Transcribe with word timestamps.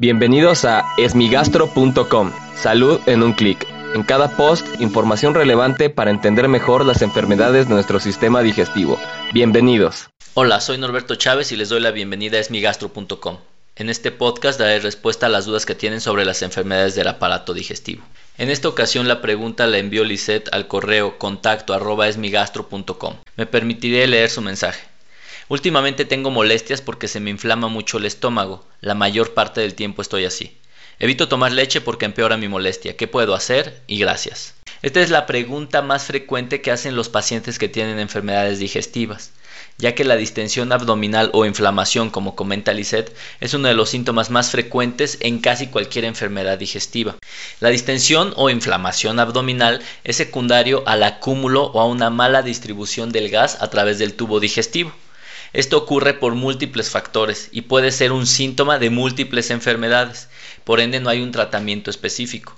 Bienvenidos 0.00 0.64
a 0.64 0.94
esmigastro.com. 0.96 2.32
Salud 2.56 3.00
en 3.04 3.22
un 3.22 3.34
clic. 3.34 3.66
En 3.94 4.02
cada 4.02 4.34
post, 4.34 4.66
información 4.80 5.34
relevante 5.34 5.90
para 5.90 6.10
entender 6.10 6.48
mejor 6.48 6.86
las 6.86 7.02
enfermedades 7.02 7.68
de 7.68 7.74
nuestro 7.74 8.00
sistema 8.00 8.40
digestivo. 8.40 8.98
Bienvenidos. 9.34 10.08
Hola, 10.32 10.62
soy 10.62 10.78
Norberto 10.78 11.16
Chávez 11.16 11.52
y 11.52 11.56
les 11.56 11.68
doy 11.68 11.80
la 11.80 11.90
bienvenida 11.90 12.38
a 12.38 12.40
esmigastro.com. 12.40 13.40
En 13.76 13.90
este 13.90 14.10
podcast 14.10 14.58
daré 14.58 14.78
respuesta 14.78 15.26
a 15.26 15.28
las 15.28 15.44
dudas 15.44 15.66
que 15.66 15.74
tienen 15.74 16.00
sobre 16.00 16.24
las 16.24 16.40
enfermedades 16.40 16.94
del 16.94 17.08
aparato 17.08 17.52
digestivo. 17.52 18.02
En 18.38 18.48
esta 18.48 18.68
ocasión 18.68 19.06
la 19.06 19.20
pregunta 19.20 19.66
la 19.66 19.76
envió 19.76 20.04
Lisette 20.04 20.48
al 20.54 20.66
correo 20.66 21.18
contacto 21.18 21.74
arroba 21.74 22.08
esmigastro.com. 22.08 23.16
Me 23.36 23.44
permitiré 23.44 24.06
leer 24.06 24.30
su 24.30 24.40
mensaje. 24.40 24.89
Últimamente 25.50 26.04
tengo 26.04 26.30
molestias 26.30 26.80
porque 26.80 27.08
se 27.08 27.18
me 27.18 27.28
inflama 27.28 27.66
mucho 27.66 27.98
el 27.98 28.04
estómago. 28.04 28.64
La 28.80 28.94
mayor 28.94 29.34
parte 29.34 29.60
del 29.60 29.74
tiempo 29.74 30.00
estoy 30.00 30.24
así. 30.24 30.56
Evito 31.00 31.26
tomar 31.26 31.50
leche 31.50 31.80
porque 31.80 32.04
empeora 32.04 32.36
mi 32.36 32.46
molestia. 32.46 32.96
¿Qué 32.96 33.08
puedo 33.08 33.34
hacer? 33.34 33.82
Y 33.88 33.98
gracias. 33.98 34.54
Esta 34.80 35.00
es 35.00 35.10
la 35.10 35.26
pregunta 35.26 35.82
más 35.82 36.04
frecuente 36.04 36.60
que 36.60 36.70
hacen 36.70 36.94
los 36.94 37.08
pacientes 37.08 37.58
que 37.58 37.68
tienen 37.68 37.98
enfermedades 37.98 38.60
digestivas, 38.60 39.32
ya 39.76 39.96
que 39.96 40.04
la 40.04 40.14
distensión 40.14 40.70
abdominal 40.70 41.30
o 41.32 41.44
inflamación, 41.44 42.10
como 42.10 42.36
comenta 42.36 42.72
Lisette, 42.72 43.12
es 43.40 43.52
uno 43.52 43.66
de 43.66 43.74
los 43.74 43.90
síntomas 43.90 44.30
más 44.30 44.52
frecuentes 44.52 45.18
en 45.20 45.40
casi 45.40 45.66
cualquier 45.66 46.04
enfermedad 46.04 46.58
digestiva. 46.58 47.16
La 47.58 47.70
distensión 47.70 48.34
o 48.36 48.50
inflamación 48.50 49.18
abdominal 49.18 49.82
es 50.04 50.14
secundario 50.14 50.84
al 50.86 51.02
acúmulo 51.02 51.64
o 51.64 51.80
a 51.80 51.86
una 51.86 52.08
mala 52.08 52.42
distribución 52.42 53.10
del 53.10 53.30
gas 53.30 53.60
a 53.60 53.68
través 53.68 53.98
del 53.98 54.14
tubo 54.14 54.38
digestivo. 54.38 54.92
Esto 55.52 55.78
ocurre 55.78 56.14
por 56.14 56.36
múltiples 56.36 56.90
factores 56.90 57.48
y 57.50 57.62
puede 57.62 57.90
ser 57.90 58.12
un 58.12 58.26
síntoma 58.28 58.78
de 58.78 58.90
múltiples 58.90 59.50
enfermedades, 59.50 60.28
por 60.62 60.78
ende 60.78 61.00
no 61.00 61.10
hay 61.10 61.20
un 61.20 61.32
tratamiento 61.32 61.90
específico. 61.90 62.56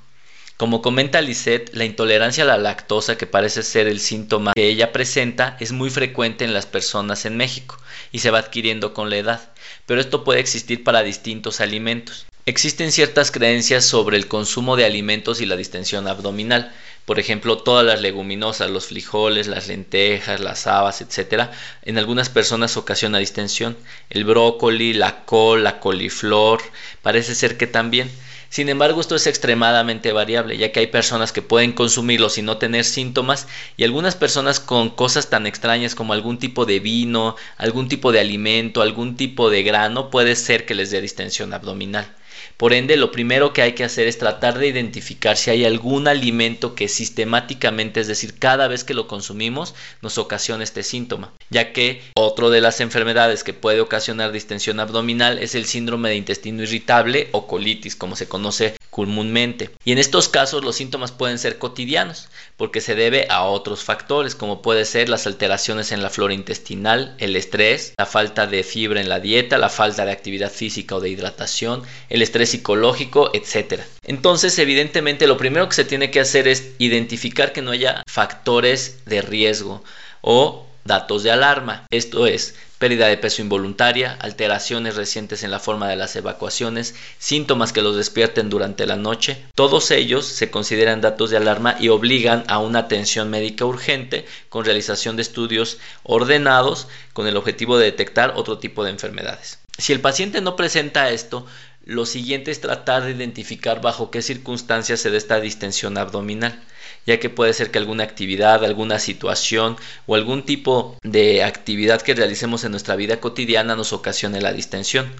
Como 0.58 0.82
comenta 0.82 1.22
Lisette, 1.22 1.74
la 1.74 1.86
intolerancia 1.86 2.44
a 2.44 2.46
la 2.46 2.58
lactosa, 2.58 3.16
que 3.16 3.26
parece 3.26 3.62
ser 3.62 3.88
el 3.88 3.98
síntoma 3.98 4.52
que 4.54 4.68
ella 4.68 4.92
presenta, 4.92 5.56
es 5.58 5.72
muy 5.72 5.88
frecuente 5.88 6.44
en 6.44 6.52
las 6.52 6.66
personas 6.66 7.24
en 7.24 7.38
México 7.38 7.78
y 8.12 8.18
se 8.18 8.30
va 8.30 8.40
adquiriendo 8.40 8.92
con 8.92 9.08
la 9.08 9.16
edad, 9.16 9.52
pero 9.86 10.00
esto 10.00 10.22
puede 10.22 10.40
existir 10.40 10.84
para 10.84 11.02
distintos 11.02 11.60
alimentos. 11.60 12.26
Existen 12.44 12.92
ciertas 12.92 13.30
creencias 13.30 13.84
sobre 13.84 14.16
el 14.16 14.28
consumo 14.28 14.76
de 14.76 14.84
alimentos 14.84 15.40
y 15.40 15.46
la 15.46 15.56
distensión 15.56 16.08
abdominal. 16.08 16.74
Por 17.04 17.18
ejemplo, 17.18 17.58
todas 17.58 17.84
las 17.84 18.00
leguminosas, 18.00 18.70
los 18.70 18.86
frijoles, 18.86 19.48
las 19.48 19.66
lentejas, 19.66 20.40
las 20.40 20.66
habas, 20.66 21.00
etc. 21.00 21.50
En 21.82 21.98
algunas 21.98 22.28
personas 22.28 22.76
ocasiona 22.76 23.18
distensión. 23.18 23.76
El 24.08 24.24
brócoli, 24.24 24.92
la 24.92 25.24
col, 25.24 25.64
la 25.64 25.80
coliflor, 25.80 26.62
parece 27.02 27.34
ser 27.34 27.56
que 27.56 27.66
también. 27.66 28.10
Sin 28.52 28.68
embargo, 28.68 29.00
esto 29.00 29.16
es 29.16 29.26
extremadamente 29.26 30.12
variable, 30.12 30.58
ya 30.58 30.72
que 30.72 30.80
hay 30.80 30.86
personas 30.86 31.32
que 31.32 31.40
pueden 31.40 31.72
consumirlo 31.72 32.28
sin 32.28 32.44
no 32.44 32.58
tener 32.58 32.84
síntomas 32.84 33.48
y 33.78 33.84
algunas 33.84 34.14
personas 34.14 34.60
con 34.60 34.90
cosas 34.90 35.30
tan 35.30 35.46
extrañas 35.46 35.94
como 35.94 36.12
algún 36.12 36.38
tipo 36.38 36.66
de 36.66 36.78
vino, 36.78 37.34
algún 37.56 37.88
tipo 37.88 38.12
de 38.12 38.20
alimento, 38.20 38.82
algún 38.82 39.16
tipo 39.16 39.48
de 39.48 39.62
grano, 39.62 40.10
puede 40.10 40.36
ser 40.36 40.66
que 40.66 40.74
les 40.74 40.90
dé 40.90 41.00
distensión 41.00 41.54
abdominal. 41.54 42.14
Por 42.56 42.72
ende, 42.72 42.96
lo 42.96 43.12
primero 43.12 43.52
que 43.52 43.62
hay 43.62 43.72
que 43.72 43.84
hacer 43.84 44.06
es 44.06 44.18
tratar 44.18 44.58
de 44.58 44.68
identificar 44.68 45.36
si 45.36 45.50
hay 45.50 45.64
algún 45.64 46.08
alimento 46.08 46.74
que 46.74 46.88
sistemáticamente, 46.88 48.00
es 48.00 48.06
decir, 48.06 48.38
cada 48.38 48.68
vez 48.68 48.84
que 48.84 48.94
lo 48.94 49.06
consumimos, 49.06 49.74
nos 50.00 50.18
ocasiona 50.18 50.64
este 50.64 50.82
síntoma, 50.82 51.32
ya 51.50 51.72
que 51.72 52.02
otro 52.14 52.50
de 52.50 52.60
las 52.60 52.80
enfermedades 52.80 53.44
que 53.44 53.52
puede 53.52 53.80
ocasionar 53.80 54.32
distensión 54.32 54.80
abdominal 54.80 55.38
es 55.38 55.54
el 55.54 55.66
síndrome 55.66 56.10
de 56.10 56.16
intestino 56.16 56.62
irritable 56.62 57.28
o 57.32 57.46
colitis, 57.46 57.96
como 57.96 58.16
se 58.16 58.28
conoce 58.28 58.74
comúnmente. 58.92 59.70
Y 59.86 59.92
en 59.92 59.98
estos 59.98 60.28
casos 60.28 60.62
los 60.62 60.76
síntomas 60.76 61.12
pueden 61.12 61.38
ser 61.38 61.56
cotidianos, 61.56 62.28
porque 62.58 62.82
se 62.82 62.94
debe 62.94 63.26
a 63.30 63.44
otros 63.44 63.82
factores, 63.84 64.34
como 64.34 64.60
puede 64.60 64.84
ser 64.84 65.08
las 65.08 65.26
alteraciones 65.26 65.92
en 65.92 66.02
la 66.02 66.10
flora 66.10 66.34
intestinal, 66.34 67.16
el 67.16 67.34
estrés, 67.34 67.94
la 67.96 68.04
falta 68.04 68.46
de 68.46 68.62
fibra 68.62 69.00
en 69.00 69.08
la 69.08 69.18
dieta, 69.18 69.56
la 69.56 69.70
falta 69.70 70.04
de 70.04 70.12
actividad 70.12 70.52
física 70.52 70.94
o 70.94 71.00
de 71.00 71.08
hidratación, 71.08 71.82
el 72.10 72.20
estrés 72.20 72.50
psicológico, 72.50 73.30
etc. 73.32 73.80
Entonces, 74.04 74.58
evidentemente, 74.58 75.26
lo 75.26 75.38
primero 75.38 75.70
que 75.70 75.74
se 75.74 75.86
tiene 75.86 76.10
que 76.10 76.20
hacer 76.20 76.46
es 76.46 76.72
identificar 76.76 77.54
que 77.54 77.62
no 77.62 77.70
haya 77.70 78.02
factores 78.06 78.98
de 79.06 79.22
riesgo 79.22 79.82
o 80.20 80.66
datos 80.84 81.22
de 81.22 81.30
alarma. 81.30 81.86
Esto 81.90 82.26
es, 82.26 82.54
pérdida 82.78 83.06
de 83.06 83.16
peso 83.16 83.42
involuntaria, 83.42 84.16
alteraciones 84.20 84.96
recientes 84.96 85.44
en 85.44 85.50
la 85.50 85.60
forma 85.60 85.88
de 85.88 85.96
las 85.96 86.16
evacuaciones, 86.16 86.94
síntomas 87.18 87.72
que 87.72 87.82
los 87.82 87.96
despierten 87.96 88.50
durante 88.50 88.86
la 88.86 88.96
noche. 88.96 89.44
Todos 89.54 89.90
ellos 89.92 90.26
se 90.26 90.50
consideran 90.50 91.00
datos 91.00 91.30
de 91.30 91.36
alarma 91.36 91.76
y 91.78 91.90
obligan 91.90 92.44
a 92.48 92.58
una 92.58 92.80
atención 92.80 93.30
médica 93.30 93.64
urgente 93.64 94.26
con 94.48 94.64
realización 94.64 95.16
de 95.16 95.22
estudios 95.22 95.78
ordenados 96.02 96.88
con 97.12 97.26
el 97.26 97.36
objetivo 97.36 97.78
de 97.78 97.84
detectar 97.84 98.32
otro 98.36 98.58
tipo 98.58 98.82
de 98.82 98.90
enfermedades. 98.90 99.60
Si 99.78 99.92
el 99.92 100.00
paciente 100.00 100.40
no 100.40 100.56
presenta 100.56 101.10
esto, 101.10 101.46
lo 101.84 102.06
siguiente 102.06 102.50
es 102.50 102.60
tratar 102.60 103.04
de 103.04 103.12
identificar 103.12 103.80
bajo 103.80 104.10
qué 104.10 104.22
circunstancias 104.22 105.00
se 105.00 105.10
da 105.10 105.18
esta 105.18 105.40
distensión 105.40 105.98
abdominal 105.98 106.60
ya 107.06 107.18
que 107.18 107.30
puede 107.30 107.52
ser 107.52 107.70
que 107.70 107.78
alguna 107.78 108.04
actividad, 108.04 108.64
alguna 108.64 108.98
situación 108.98 109.76
o 110.06 110.14
algún 110.14 110.44
tipo 110.44 110.96
de 111.02 111.42
actividad 111.42 112.02
que 112.02 112.14
realicemos 112.14 112.64
en 112.64 112.70
nuestra 112.70 112.96
vida 112.96 113.20
cotidiana 113.20 113.76
nos 113.76 113.92
ocasione 113.92 114.40
la 114.40 114.52
distensión. 114.52 115.10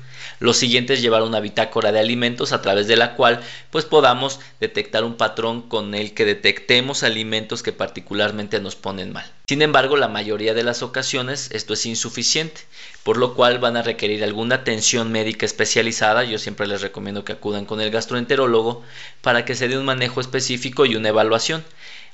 Lo 0.40 0.52
siguiente 0.54 0.94
es 0.94 1.02
llevar 1.02 1.22
una 1.22 1.40
bitácora 1.40 1.92
de 1.92 2.00
alimentos 2.00 2.52
a 2.52 2.62
través 2.62 2.86
de 2.86 2.96
la 2.96 3.14
cual 3.14 3.40
pues 3.70 3.84
podamos 3.84 4.40
detectar 4.60 5.04
un 5.04 5.16
patrón 5.16 5.62
con 5.62 5.94
el 5.94 6.14
que 6.14 6.24
detectemos 6.24 7.02
alimentos 7.02 7.62
que 7.62 7.72
particularmente 7.72 8.60
nos 8.60 8.76
ponen 8.76 9.12
mal. 9.12 9.30
Sin 9.52 9.60
embargo, 9.60 9.98
la 9.98 10.08
mayoría 10.08 10.54
de 10.54 10.62
las 10.62 10.82
ocasiones 10.82 11.50
esto 11.52 11.74
es 11.74 11.84
insuficiente, 11.84 12.62
por 13.02 13.18
lo 13.18 13.34
cual 13.34 13.58
van 13.58 13.76
a 13.76 13.82
requerir 13.82 14.24
alguna 14.24 14.54
atención 14.54 15.12
médica 15.12 15.44
especializada. 15.44 16.24
Yo 16.24 16.38
siempre 16.38 16.66
les 16.66 16.80
recomiendo 16.80 17.22
que 17.22 17.32
acudan 17.32 17.66
con 17.66 17.78
el 17.82 17.90
gastroenterólogo 17.90 18.82
para 19.20 19.44
que 19.44 19.54
se 19.54 19.68
dé 19.68 19.76
un 19.76 19.84
manejo 19.84 20.22
específico 20.22 20.86
y 20.86 20.96
una 20.96 21.10
evaluación. 21.10 21.62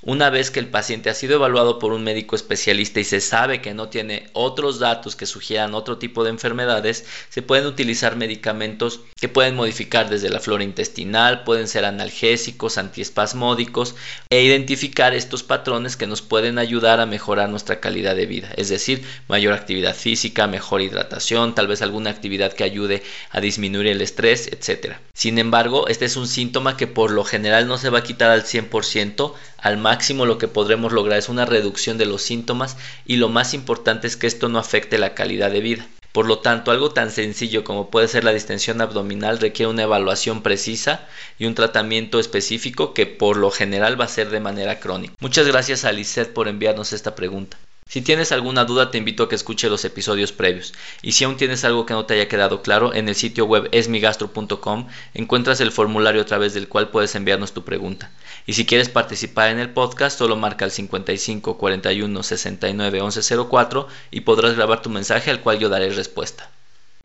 Una 0.03 0.31
vez 0.31 0.53
que 0.53 0.61
el 0.61 0.69
paciente 0.69 1.11
ha 1.11 1.15
sido 1.15 1.35
evaluado 1.35 1.81
por 1.81 1.93
un 1.93 2.05
médico 2.05 2.37
especialista 2.37 3.01
y 3.01 3.05
se 3.05 3.21
sabe 3.21 3.61
que 3.61 3.75
no 3.75 3.89
tiene 3.89 4.29
otros 4.33 4.79
datos 4.79 5.17
que 5.17 5.27
sugieran 5.27 5.75
otro 5.75 5.99
tipo 5.99 6.23
de 6.23 6.31
enfermedades, 6.31 7.05
se 7.31 7.43
pueden 7.43 7.67
utilizar 7.67 8.15
medicamentos 8.15 9.01
que 9.21 9.29
pueden 9.29 9.57
modificar 9.57 10.09
desde 10.09 10.31
la 10.31 10.39
flora 10.39 10.63
intestinal, 10.63 11.43
pueden 11.43 11.67
ser 11.67 11.85
analgésicos, 11.85 12.79
antiespasmódicos 12.79 13.97
e 14.31 14.45
identificar 14.45 15.15
estos 15.15 15.43
patrones 15.43 15.97
que 15.97 16.07
nos 16.07 16.23
pueden 16.23 16.59
ayudar 16.59 17.01
a 17.01 17.07
mejorar 17.07 17.49
nuestra 17.49 17.81
calidad 17.81 18.15
de 18.15 18.27
vida, 18.27 18.53
es 18.57 18.69
decir, 18.69 19.05
mayor 19.27 19.53
actividad 19.53 19.97
física, 19.97 20.47
mejor 20.47 20.81
hidratación, 20.81 21.57
tal 21.57 21.67
vez 21.67 21.83
alguna 21.83 22.11
actividad 22.11 22.53
que 22.53 22.63
ayude 22.63 23.03
a 23.31 23.41
disminuir 23.41 23.89
el 23.89 24.01
estrés, 24.01 24.47
etc. 24.47 24.97
Sin 25.19 25.41
embargo, 25.41 25.89
este 25.89 26.05
es 26.05 26.17
un 26.17 26.29
síntoma 26.29 26.77
que 26.77 26.87
por 26.87 27.11
lo 27.11 27.25
general 27.25 27.67
no 27.67 27.77
se 27.77 27.91
va 27.91 27.99
a 27.99 28.03
quitar 28.05 28.31
al 28.31 28.45
100%, 28.45 29.35
al 29.57 29.77
máximo 29.77 30.27
lo 30.27 30.39
que 30.39 30.47
podremos 30.47 30.93
lograr 30.93 31.19
es 31.19 31.29
una 31.29 31.45
reducción 31.45 31.99
de 31.99 32.07
los 32.07 32.23
síntomas 32.23 32.77
y 33.05 33.17
lo 33.17 33.29
más 33.29 33.53
importante 33.53 34.07
es 34.07 34.17
que 34.17 34.29
esto 34.29 34.49
no 34.49 34.61
afecte 34.61 34.97
la 34.97 35.15
calidad 35.15 35.51
de 35.51 35.59
vida. 35.59 35.89
Por 36.13 36.27
lo 36.27 36.39
tanto, 36.39 36.71
algo 36.71 36.93
tan 36.93 37.11
sencillo 37.11 37.65
como 37.65 37.91
puede 37.91 38.07
ser 38.07 38.23
la 38.23 38.33
distensión 38.33 38.81
abdominal 38.81 39.41
requiere 39.41 39.73
una 39.73 39.83
evaluación 39.83 40.45
precisa 40.45 41.09
y 41.37 41.47
un 41.47 41.57
tratamiento 41.57 42.21
específico 42.21 42.95
que 42.95 43.07
por 43.07 43.39
lo 43.39 43.51
general 43.51 44.01
va 44.01 44.05
a 44.05 44.09
ser 44.09 44.31
de 44.31 44.39
manera 44.39 44.79
crónica. 44.79 45.15
Muchas 45.19 45.49
gracias 45.49 45.85
a 45.85 45.91
Lisette 45.91 46.33
por 46.33 46.47
enviarnos 46.47 46.93
esta 46.93 47.17
pregunta. 47.17 47.59
Si 47.89 48.03
tienes 48.03 48.33
alguna 48.33 48.67
duda 48.67 48.91
te 48.91 48.99
invito 48.99 49.23
a 49.23 49.29
que 49.31 49.35
escuche 49.35 49.71
los 49.71 49.85
episodios 49.87 50.31
previos 50.31 50.75
y 51.01 51.13
si 51.13 51.25
aún 51.25 51.39
tienes 51.39 51.65
algo 51.65 51.87
que 51.87 51.95
no 51.95 52.05
te 52.05 52.15
haya 52.15 52.29
quedado 52.29 52.61
claro 52.61 52.93
en 52.95 53.09
el 53.09 53.15
sitio 53.15 53.47
web 53.47 53.69
esmigastro.com 53.73 54.87
encuentras 55.15 55.61
el 55.61 55.73
formulario 55.73 56.21
a 56.21 56.27
través 56.27 56.53
del 56.53 56.69
cual 56.69 56.91
puedes 56.91 57.15
enviarnos 57.15 57.53
tu 57.53 57.65
pregunta 57.65 58.11
y 58.47 58.53
si 58.53 58.67
quieres 58.67 58.91
participar 58.91 59.49
en 59.49 59.59
el 59.59 59.71
podcast 59.71 60.19
solo 60.19 60.37
marca 60.37 60.67
el 60.67 60.71
55 60.71 61.57
41 61.57 62.23
69 62.23 63.01
11 63.01 63.37
04 63.49 63.89
y 64.11 64.21
podrás 64.21 64.55
grabar 64.55 64.83
tu 64.83 64.91
mensaje 64.91 65.31
al 65.31 65.41
cual 65.41 65.59
yo 65.59 65.71
daré 65.71 65.89
respuesta. 65.89 66.51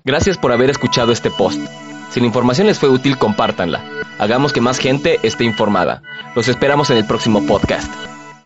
Gracias 0.03 0.37
por 0.37 0.51
haber 0.51 0.69
escuchado 0.69 1.13
este 1.13 1.31
post. 1.31 1.61
Si 2.11 2.19
la 2.19 2.25
información 2.25 2.67
les 2.67 2.77
fue 2.77 2.89
útil 2.89 3.17
compártanla. 3.17 3.83
Hagamos 4.19 4.51
que 4.51 4.61
más 4.61 4.77
gente 4.77 5.19
esté 5.23 5.45
informada. 5.45 6.03
Los 6.35 6.49
esperamos 6.49 6.89
en 6.89 6.97
el 6.97 7.07
próximo 7.07 7.45
podcast. 7.45 8.12